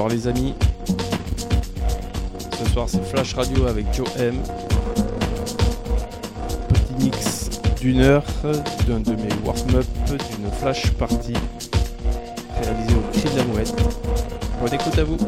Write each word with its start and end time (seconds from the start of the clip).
Bonsoir 0.00 0.16
les 0.16 0.28
amis. 0.28 0.54
Ce 2.58 2.70
soir 2.72 2.86
c'est 2.88 3.04
Flash 3.04 3.34
Radio 3.34 3.66
avec 3.66 3.84
Joe 3.92 4.08
M. 4.18 4.32
Petit 6.70 7.04
mix 7.04 7.50
d'une 7.82 8.00
heure 8.00 8.24
d'un 8.88 9.00
de 9.00 9.10
mes 9.10 9.28
warm-up 9.44 9.84
d'une 10.08 10.50
flash 10.58 10.90
party 10.92 11.34
réalisée 12.62 12.94
au 12.94 13.02
cri 13.12 13.28
de 13.30 13.38
la 13.40 13.44
mouette. 13.44 13.74
Bonne 14.62 14.72
écoute 14.72 14.96
à 14.96 15.04
vous. 15.04 15.18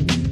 you. 0.00 0.23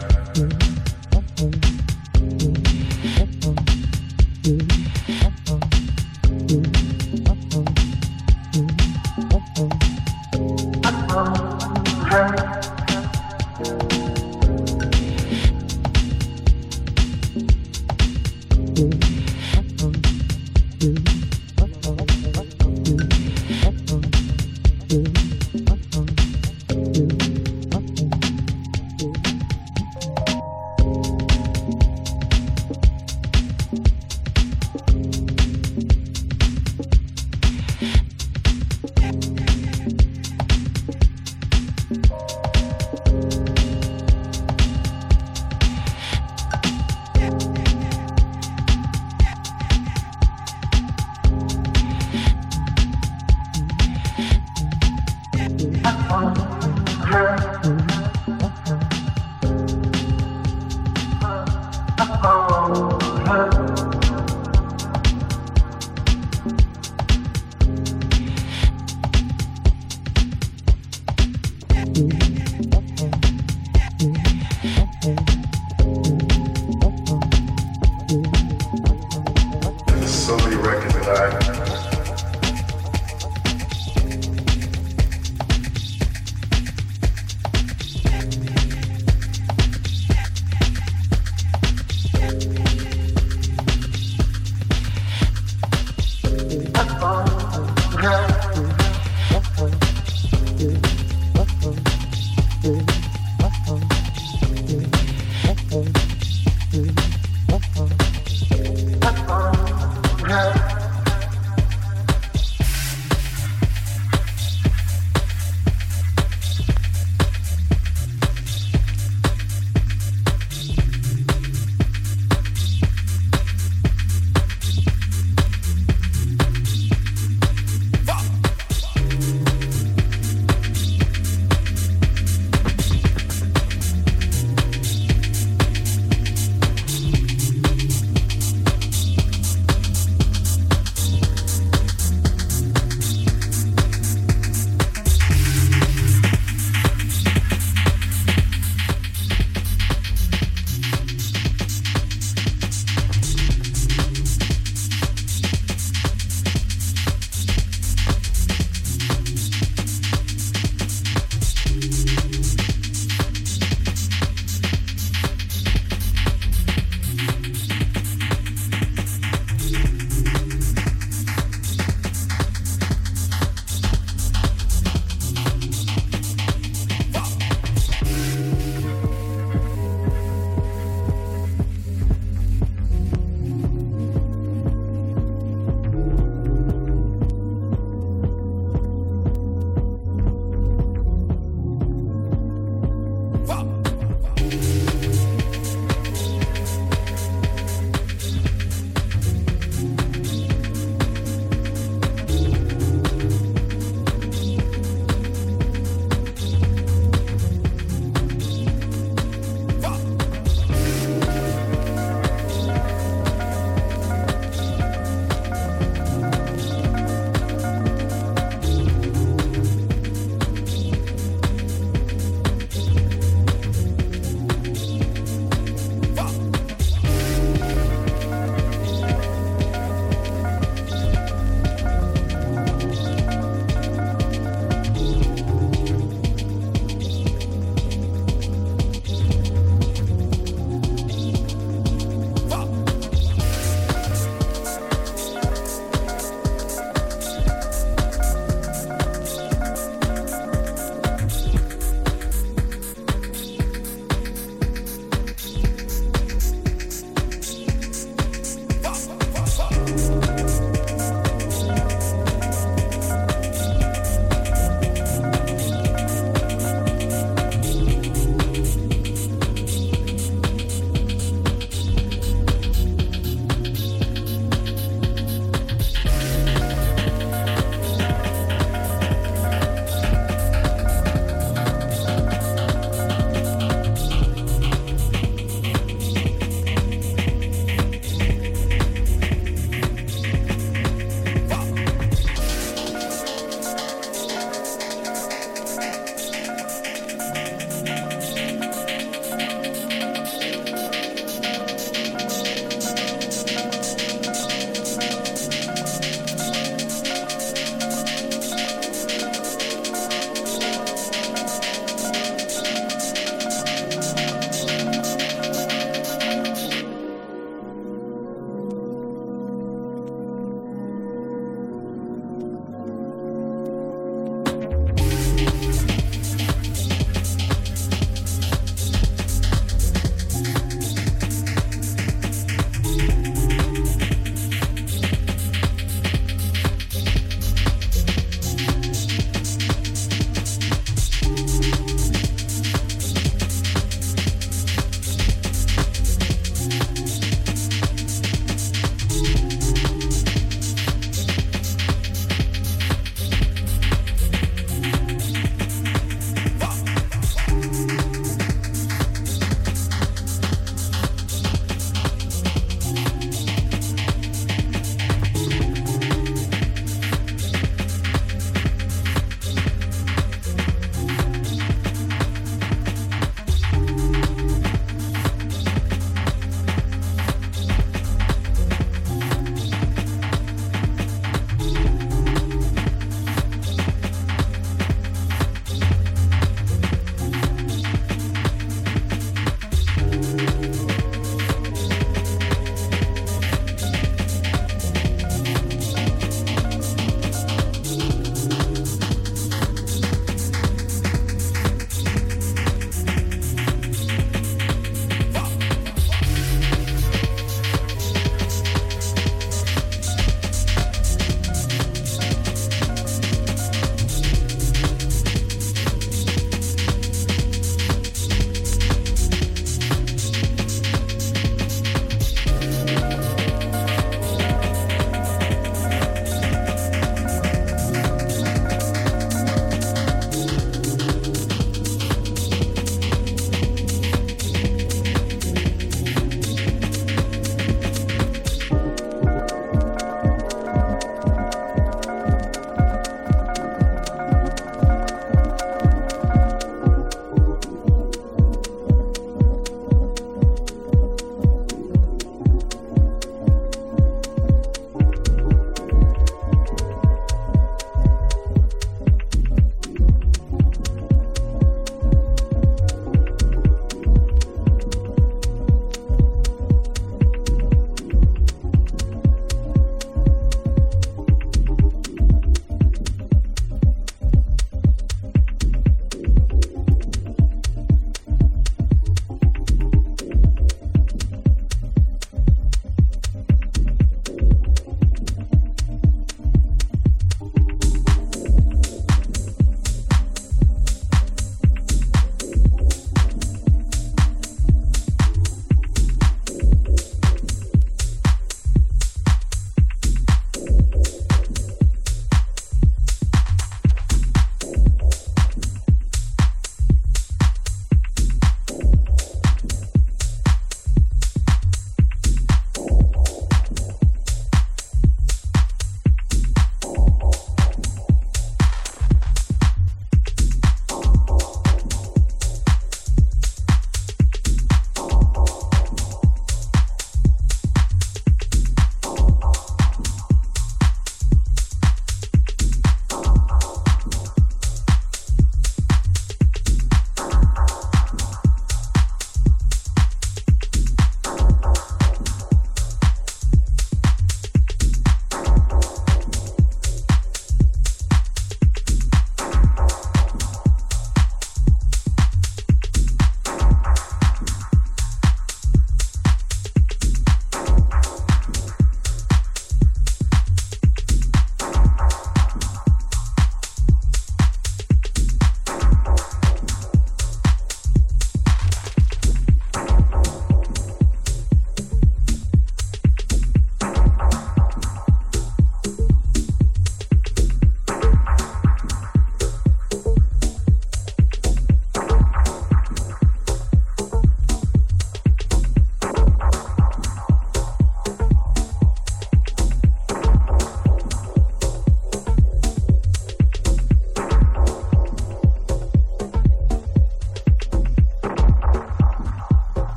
thank 18.72 19.11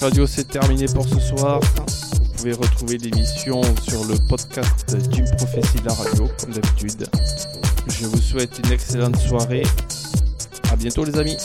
Radio, 0.00 0.26
c'est 0.26 0.44
terminé 0.48 0.86
pour 0.86 1.06
ce 1.08 1.18
soir. 1.20 1.60
Vous 1.62 2.26
pouvez 2.36 2.52
retrouver 2.52 2.98
l'émission 2.98 3.60
sur 3.88 4.04
le 4.04 4.14
podcast 4.28 4.94
Jim 5.10 5.24
prophétie 5.38 5.78
de 5.78 5.86
la 5.86 5.94
radio, 5.94 6.28
comme 6.40 6.50
d'habitude. 6.52 7.06
Je 7.88 8.06
vous 8.06 8.20
souhaite 8.20 8.58
une 8.64 8.72
excellente 8.72 9.16
soirée. 9.16 9.62
À 10.72 10.76
bientôt, 10.76 11.04
les 11.04 11.16
amis. 11.18 11.38